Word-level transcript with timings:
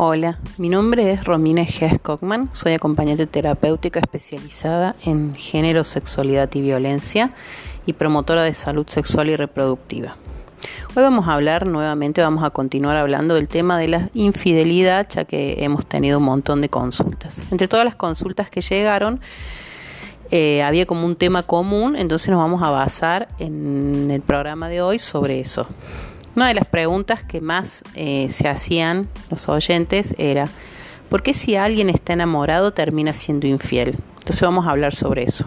Hola, 0.00 0.38
mi 0.58 0.68
nombre 0.68 1.10
es 1.10 1.24
Romina 1.24 1.62
G. 1.62 2.48
Soy 2.52 2.72
acompañante 2.72 3.26
terapéutica 3.26 3.98
especializada 3.98 4.94
en 5.04 5.34
género, 5.34 5.82
sexualidad 5.82 6.48
y 6.54 6.60
violencia 6.60 7.32
y 7.84 7.94
promotora 7.94 8.44
de 8.44 8.54
salud 8.54 8.86
sexual 8.86 9.28
y 9.28 9.34
reproductiva. 9.34 10.16
Hoy 10.94 11.02
vamos 11.02 11.26
a 11.26 11.34
hablar 11.34 11.66
nuevamente, 11.66 12.22
vamos 12.22 12.44
a 12.44 12.50
continuar 12.50 12.96
hablando 12.96 13.34
del 13.34 13.48
tema 13.48 13.76
de 13.76 13.88
la 13.88 14.08
infidelidad, 14.14 15.08
ya 15.10 15.24
que 15.24 15.64
hemos 15.64 15.84
tenido 15.84 16.18
un 16.18 16.26
montón 16.26 16.60
de 16.60 16.68
consultas. 16.68 17.42
Entre 17.50 17.66
todas 17.66 17.84
las 17.84 17.96
consultas 17.96 18.50
que 18.50 18.60
llegaron, 18.60 19.18
eh, 20.30 20.62
había 20.62 20.86
como 20.86 21.06
un 21.06 21.16
tema 21.16 21.42
común, 21.42 21.96
entonces 21.96 22.28
nos 22.28 22.38
vamos 22.38 22.62
a 22.62 22.70
basar 22.70 23.26
en 23.40 24.12
el 24.12 24.20
programa 24.20 24.68
de 24.68 24.80
hoy 24.80 25.00
sobre 25.00 25.40
eso. 25.40 25.66
Una 26.38 26.46
de 26.46 26.54
las 26.54 26.68
preguntas 26.68 27.24
que 27.24 27.40
más 27.40 27.82
eh, 27.96 28.28
se 28.30 28.46
hacían 28.46 29.08
los 29.28 29.48
oyentes 29.48 30.14
era, 30.18 30.46
¿por 31.08 31.24
qué 31.24 31.34
si 31.34 31.56
alguien 31.56 31.90
está 31.90 32.12
enamorado 32.12 32.72
termina 32.72 33.12
siendo 33.12 33.48
infiel? 33.48 33.98
Entonces 34.18 34.42
vamos 34.42 34.64
a 34.64 34.70
hablar 34.70 34.94
sobre 34.94 35.24
eso. 35.24 35.46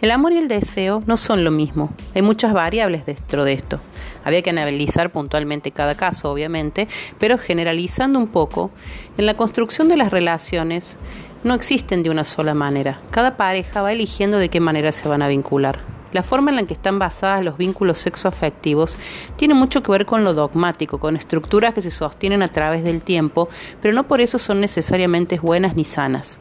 El 0.00 0.10
amor 0.10 0.32
y 0.32 0.38
el 0.38 0.48
deseo 0.48 1.02
no 1.06 1.18
son 1.18 1.44
lo 1.44 1.50
mismo. 1.50 1.92
Hay 2.14 2.22
muchas 2.22 2.54
variables 2.54 3.04
dentro 3.04 3.44
de 3.44 3.52
esto. 3.52 3.80
Había 4.24 4.40
que 4.40 4.48
analizar 4.48 5.12
puntualmente 5.12 5.72
cada 5.72 5.94
caso, 5.94 6.32
obviamente, 6.32 6.88
pero 7.18 7.36
generalizando 7.36 8.18
un 8.18 8.28
poco, 8.28 8.70
en 9.18 9.26
la 9.26 9.36
construcción 9.36 9.88
de 9.88 9.98
las 9.98 10.10
relaciones 10.10 10.96
no 11.44 11.52
existen 11.52 12.02
de 12.02 12.08
una 12.08 12.24
sola 12.24 12.54
manera. 12.54 12.98
Cada 13.10 13.36
pareja 13.36 13.82
va 13.82 13.92
eligiendo 13.92 14.38
de 14.38 14.48
qué 14.48 14.60
manera 14.60 14.90
se 14.90 15.06
van 15.06 15.20
a 15.20 15.28
vincular. 15.28 15.97
La 16.12 16.22
forma 16.22 16.50
en 16.50 16.56
la 16.56 16.62
que 16.64 16.74
están 16.74 16.98
basadas 16.98 17.44
los 17.44 17.58
vínculos 17.58 17.98
sexoafectivos 17.98 18.96
tiene 19.36 19.54
mucho 19.54 19.82
que 19.82 19.92
ver 19.92 20.06
con 20.06 20.24
lo 20.24 20.34
dogmático, 20.34 20.98
con 20.98 21.16
estructuras 21.16 21.74
que 21.74 21.82
se 21.82 21.90
sostienen 21.90 22.42
a 22.42 22.48
través 22.48 22.82
del 22.84 23.02
tiempo, 23.02 23.48
pero 23.82 23.94
no 23.94 24.08
por 24.08 24.20
eso 24.20 24.38
son 24.38 24.60
necesariamente 24.60 25.38
buenas 25.38 25.76
ni 25.76 25.84
sanas. 25.84 26.40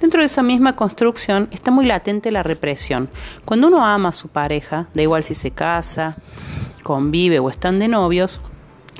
Dentro 0.00 0.20
de 0.20 0.26
esa 0.26 0.42
misma 0.42 0.76
construcción 0.76 1.48
está 1.50 1.70
muy 1.70 1.86
latente 1.86 2.30
la 2.30 2.42
represión. 2.42 3.08
Cuando 3.44 3.68
uno 3.68 3.84
ama 3.84 4.10
a 4.10 4.12
su 4.12 4.28
pareja, 4.28 4.88
da 4.94 5.02
igual 5.02 5.24
si 5.24 5.34
se 5.34 5.50
casa, 5.50 6.16
convive 6.82 7.38
o 7.38 7.48
están 7.48 7.78
de 7.78 7.88
novios, 7.88 8.40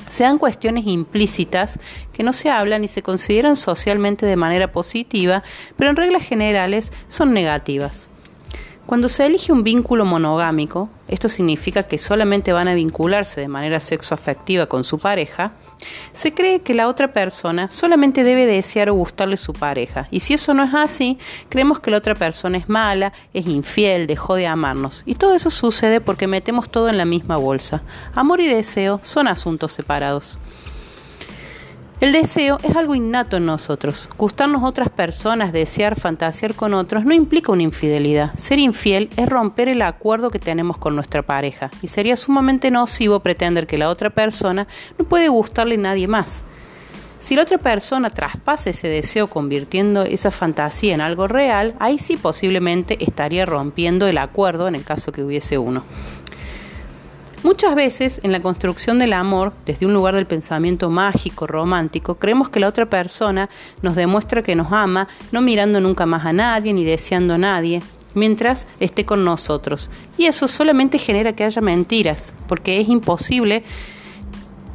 se 0.08 0.22
dan 0.22 0.38
cuestiones 0.38 0.86
implícitas 0.86 1.78
que 2.12 2.22
no 2.22 2.32
se 2.32 2.50
hablan 2.50 2.84
y 2.84 2.88
se 2.88 3.02
consideran 3.02 3.56
socialmente 3.56 4.24
de 4.24 4.36
manera 4.36 4.72
positiva, 4.72 5.42
pero 5.76 5.90
en 5.90 5.96
reglas 5.96 6.22
generales 6.22 6.92
son 7.08 7.32
negativas. 7.32 8.10
Cuando 8.86 9.08
se 9.08 9.26
elige 9.26 9.50
un 9.52 9.64
vínculo 9.64 10.04
monogámico, 10.04 10.88
esto 11.08 11.28
significa 11.28 11.82
que 11.82 11.98
solamente 11.98 12.52
van 12.52 12.68
a 12.68 12.74
vincularse 12.74 13.40
de 13.40 13.48
manera 13.48 13.80
sexoafectiva 13.80 14.66
con 14.66 14.84
su 14.84 15.00
pareja, 15.00 15.54
se 16.12 16.32
cree 16.32 16.60
que 16.60 16.72
la 16.72 16.86
otra 16.86 17.12
persona 17.12 17.68
solamente 17.68 18.22
debe 18.22 18.46
desear 18.46 18.88
o 18.88 18.94
gustarle 18.94 19.38
su 19.38 19.52
pareja. 19.52 20.06
Y 20.12 20.20
si 20.20 20.34
eso 20.34 20.54
no 20.54 20.62
es 20.62 20.72
así, 20.72 21.18
creemos 21.48 21.80
que 21.80 21.90
la 21.90 21.96
otra 21.96 22.14
persona 22.14 22.58
es 22.58 22.68
mala, 22.68 23.12
es 23.34 23.48
infiel, 23.48 24.06
dejó 24.06 24.36
de 24.36 24.46
amarnos. 24.46 25.02
Y 25.04 25.16
todo 25.16 25.34
eso 25.34 25.50
sucede 25.50 26.00
porque 26.00 26.28
metemos 26.28 26.70
todo 26.70 26.88
en 26.88 26.96
la 26.96 27.04
misma 27.04 27.36
bolsa. 27.36 27.82
Amor 28.14 28.40
y 28.40 28.46
deseo 28.46 29.00
son 29.02 29.26
asuntos 29.26 29.72
separados. 29.72 30.38
El 32.06 32.12
deseo 32.12 32.58
es 32.62 32.76
algo 32.76 32.94
innato 32.94 33.36
en 33.36 33.46
nosotros. 33.46 34.08
Gustarnos 34.16 34.62
otras 34.62 34.90
personas, 34.90 35.52
desear, 35.52 35.98
fantasear 35.98 36.54
con 36.54 36.72
otros, 36.72 37.04
no 37.04 37.12
implica 37.12 37.50
una 37.50 37.64
infidelidad. 37.64 38.30
Ser 38.38 38.60
infiel 38.60 39.10
es 39.16 39.28
romper 39.28 39.68
el 39.68 39.82
acuerdo 39.82 40.30
que 40.30 40.38
tenemos 40.38 40.78
con 40.78 40.94
nuestra 40.94 41.22
pareja 41.22 41.68
y 41.82 41.88
sería 41.88 42.14
sumamente 42.14 42.70
nocivo 42.70 43.18
pretender 43.18 43.66
que 43.66 43.76
la 43.76 43.88
otra 43.88 44.10
persona 44.10 44.68
no 44.96 45.04
puede 45.04 45.26
gustarle 45.26 45.74
a 45.74 45.78
nadie 45.78 46.06
más. 46.06 46.44
Si 47.18 47.34
la 47.34 47.42
otra 47.42 47.58
persona 47.58 48.10
traspasa 48.10 48.70
ese 48.70 48.86
deseo 48.86 49.26
convirtiendo 49.26 50.04
esa 50.04 50.30
fantasía 50.30 50.94
en 50.94 51.00
algo 51.00 51.26
real, 51.26 51.74
ahí 51.80 51.98
sí 51.98 52.16
posiblemente 52.16 53.02
estaría 53.02 53.46
rompiendo 53.46 54.06
el 54.06 54.18
acuerdo 54.18 54.68
en 54.68 54.76
el 54.76 54.84
caso 54.84 55.10
que 55.10 55.24
hubiese 55.24 55.58
uno. 55.58 55.82
Muchas 57.46 57.76
veces 57.76 58.18
en 58.24 58.32
la 58.32 58.42
construcción 58.42 58.98
del 58.98 59.12
amor, 59.12 59.52
desde 59.66 59.86
un 59.86 59.94
lugar 59.94 60.16
del 60.16 60.26
pensamiento 60.26 60.90
mágico, 60.90 61.46
romántico, 61.46 62.16
creemos 62.16 62.48
que 62.48 62.58
la 62.58 62.66
otra 62.66 62.86
persona 62.86 63.48
nos 63.82 63.94
demuestra 63.94 64.42
que 64.42 64.56
nos 64.56 64.72
ama, 64.72 65.06
no 65.30 65.42
mirando 65.42 65.80
nunca 65.80 66.06
más 66.06 66.26
a 66.26 66.32
nadie 66.32 66.72
ni 66.72 66.84
deseando 66.84 67.34
a 67.34 67.38
nadie, 67.38 67.82
mientras 68.14 68.66
esté 68.80 69.04
con 69.04 69.24
nosotros. 69.24 69.92
Y 70.18 70.24
eso 70.24 70.48
solamente 70.48 70.98
genera 70.98 71.36
que 71.36 71.44
haya 71.44 71.60
mentiras, 71.60 72.34
porque 72.48 72.80
es 72.80 72.88
imposible 72.88 73.62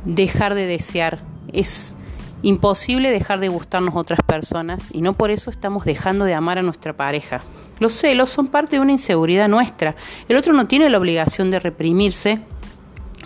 dejar 0.05 0.55
de 0.55 0.65
desear, 0.65 1.25
es 1.51 1.97
imposible 2.41 3.11
dejar 3.11 3.41
de 3.41 3.49
gustarnos 3.49 3.97
otras 3.97 4.21
personas 4.25 4.91
y 4.93 5.01
no 5.01 5.11
por 5.11 5.29
eso 5.29 5.49
estamos 5.49 5.83
dejando 5.83 6.23
de 6.23 6.35
amar 6.35 6.57
a 6.57 6.63
nuestra 6.63 6.93
pareja. 6.93 7.41
Los 7.79 7.91
celos 7.93 8.29
son 8.29 8.47
parte 8.47 8.77
de 8.77 8.79
una 8.79 8.93
inseguridad 8.93 9.49
nuestra. 9.49 9.95
El 10.29 10.37
otro 10.37 10.53
no 10.53 10.67
tiene 10.67 10.89
la 10.89 10.99
obligación 10.99 11.51
de 11.51 11.59
reprimirse 11.59 12.39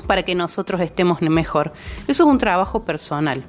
para 0.06 0.24
que 0.24 0.36
nosotros 0.36 0.82
estemos 0.82 1.22
mejor. 1.22 1.74
Eso 2.08 2.24
es 2.24 2.30
un 2.30 2.38
trabajo 2.38 2.84
personal. 2.84 3.44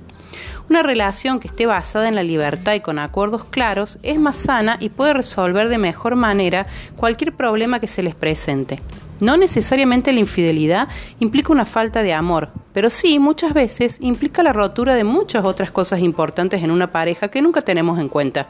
Una 0.69 0.83
relación 0.83 1.39
que 1.39 1.47
esté 1.47 1.67
basada 1.67 2.09
en 2.09 2.17
la 2.17 2.25
libertad 2.25 2.75
y 2.75 2.81
con 2.81 2.99
acuerdos 2.99 3.45
claros 3.45 3.99
es 4.03 4.19
más 4.19 4.37
sana 4.37 4.79
y 4.81 4.89
puede 4.89 5.15
resolver 5.15 5.69
de 5.69 5.79
mejor 5.79 6.17
manera 6.17 6.67
cualquier 6.97 7.33
problema 7.33 7.79
que 7.79 7.87
se 7.87 8.03
les 8.03 8.17
presente. 8.17 8.83
No 9.21 9.37
necesariamente 9.37 10.13
la 10.13 10.21
infidelidad 10.21 10.89
implica 11.21 11.53
una 11.53 11.65
falta 11.65 12.03
de 12.03 12.13
amor, 12.13 12.51
pero 12.73 12.91
sí 12.91 13.19
muchas 13.19 13.55
veces 13.55 13.99
implica 14.01 14.43
la 14.43 14.53
rotura 14.53 14.95
de 14.95 15.05
muchas 15.05 15.45
otras 15.45 15.71
cosas 15.71 16.01
importantes 16.01 16.63
en 16.63 16.73
una 16.73 16.91
pareja 16.91 17.29
que 17.29 17.43
nunca 17.43 17.63
tenemos 17.63 17.99
en 18.01 18.09
cuenta. 18.09 18.49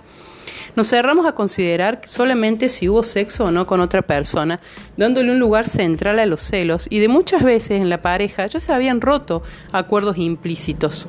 Nos 0.76 0.90
cerramos 0.90 1.24
a 1.24 1.32
considerar 1.32 2.02
solamente 2.04 2.68
si 2.68 2.88
hubo 2.90 3.02
sexo 3.02 3.46
o 3.46 3.50
no 3.50 3.66
con 3.66 3.80
otra 3.80 4.02
persona, 4.02 4.60
dándole 4.98 5.32
un 5.32 5.38
lugar 5.38 5.66
central 5.66 6.18
a 6.18 6.26
los 6.26 6.42
celos 6.42 6.86
y 6.90 6.98
de 6.98 7.08
muchas 7.08 7.42
veces 7.42 7.80
en 7.80 7.88
la 7.88 8.02
pareja 8.02 8.46
ya 8.46 8.60
se 8.60 8.74
habían 8.74 9.00
roto 9.00 9.42
acuerdos 9.72 10.18
implícitos 10.18 11.08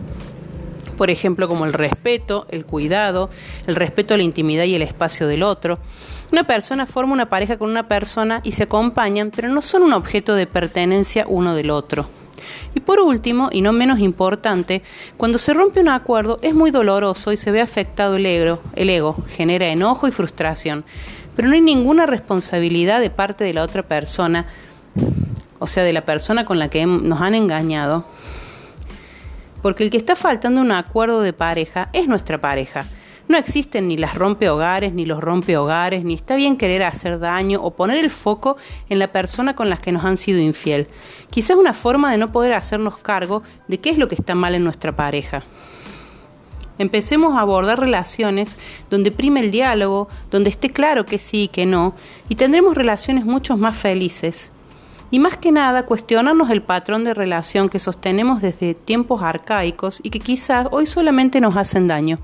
por 0.97 1.11
ejemplo 1.11 1.47
como 1.47 1.65
el 1.65 1.73
respeto, 1.73 2.47
el 2.49 2.65
cuidado, 2.65 3.29
el 3.67 3.75
respeto 3.75 4.15
a 4.15 4.17
la 4.17 4.23
intimidad 4.23 4.63
y 4.63 4.73
el 4.73 4.81
espacio 4.81 5.27
del 5.27 5.43
otro. 5.43 5.77
Una 6.31 6.45
persona 6.45 6.87
forma 6.87 7.13
una 7.13 7.29
pareja 7.29 7.57
con 7.57 7.69
una 7.69 7.87
persona 7.87 8.41
y 8.43 8.53
se 8.53 8.63
acompañan, 8.63 9.29
pero 9.29 9.49
no 9.49 9.61
son 9.61 9.83
un 9.83 9.93
objeto 9.93 10.33
de 10.33 10.47
pertenencia 10.47 11.25
uno 11.27 11.53
del 11.53 11.69
otro. 11.69 12.09
Y 12.75 12.79
por 12.79 12.99
último, 12.99 13.49
y 13.51 13.61
no 13.61 13.73
menos 13.73 13.99
importante, 13.99 14.81
cuando 15.17 15.37
se 15.37 15.53
rompe 15.53 15.79
un 15.79 15.89
acuerdo 15.89 16.39
es 16.41 16.53
muy 16.53 16.71
doloroso 16.71 17.31
y 17.31 17.37
se 17.37 17.51
ve 17.51 17.61
afectado 17.61 18.15
el 18.15 18.25
ego, 18.25 18.61
el 18.75 18.89
ego 18.89 19.17
genera 19.29 19.67
enojo 19.67 20.07
y 20.07 20.11
frustración, 20.11 20.85
pero 21.35 21.47
no 21.47 21.55
hay 21.55 21.61
ninguna 21.61 22.05
responsabilidad 22.05 22.99
de 22.99 23.09
parte 23.09 23.43
de 23.43 23.53
la 23.53 23.63
otra 23.63 23.83
persona, 23.83 24.45
o 25.59 25.67
sea, 25.67 25.83
de 25.83 25.93
la 25.93 26.05
persona 26.05 26.45
con 26.45 26.59
la 26.59 26.69
que 26.69 26.85
nos 26.85 27.21
han 27.21 27.35
engañado, 27.35 28.05
porque 29.61 29.83
el 29.83 29.89
que 29.89 29.97
está 29.97 30.15
faltando 30.15 30.61
un 30.61 30.71
acuerdo 30.71 31.21
de 31.21 31.33
pareja 31.33 31.89
es 31.93 32.07
nuestra 32.07 32.39
pareja 32.39 32.85
no 33.27 33.37
existen 33.37 33.87
ni 33.87 33.97
las 33.97 34.15
rompehogares 34.15 34.93
ni 34.93 35.05
los 35.05 35.19
rompehogares, 35.19 36.03
ni 36.03 36.13
está 36.13 36.35
bien 36.35 36.57
querer 36.57 36.83
hacer 36.83 37.19
daño 37.19 37.61
o 37.61 37.71
poner 37.71 37.97
el 37.97 38.09
foco 38.09 38.57
en 38.89 38.99
la 38.99 39.11
persona 39.11 39.55
con 39.55 39.69
la 39.69 39.77
que 39.77 39.91
nos 39.91 40.05
han 40.05 40.17
sido 40.17 40.39
infiel. 40.39 40.87
Quizás 41.29 41.57
una 41.57 41.73
forma 41.73 42.11
de 42.11 42.17
no 42.17 42.31
poder 42.31 42.53
hacernos 42.53 42.97
cargo 42.97 43.43
de 43.67 43.79
qué 43.79 43.89
es 43.89 43.97
lo 43.97 44.07
que 44.07 44.15
está 44.15 44.35
mal 44.35 44.55
en 44.55 44.63
nuestra 44.63 44.95
pareja. 44.95 45.43
Empecemos 46.79 47.35
a 47.35 47.41
abordar 47.41 47.79
relaciones 47.79 48.57
donde 48.89 49.11
prime 49.11 49.39
el 49.39 49.51
diálogo, 49.51 50.09
donde 50.29 50.49
esté 50.49 50.69
claro 50.69 51.05
que 51.05 51.17
sí 51.17 51.43
y 51.43 51.47
que 51.47 51.65
no, 51.65 51.95
y 52.29 52.35
tendremos 52.35 52.75
relaciones 52.75 53.25
mucho 53.25 53.57
más 53.57 53.75
felices. 53.75 54.51
Y 55.09 55.19
más 55.19 55.37
que 55.37 55.51
nada, 55.51 55.85
cuestionarnos 55.85 56.49
el 56.49 56.61
patrón 56.61 57.03
de 57.03 57.13
relación 57.13 57.69
que 57.69 57.79
sostenemos 57.79 58.41
desde 58.41 58.73
tiempos 58.73 59.23
arcaicos 59.23 60.01
y 60.03 60.09
que 60.09 60.19
quizás 60.19 60.67
hoy 60.71 60.85
solamente 60.85 61.41
nos 61.41 61.55
hacen 61.55 61.87
daño. 61.87 62.19